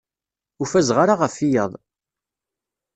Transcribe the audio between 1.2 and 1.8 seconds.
ɣef wiyaḍ.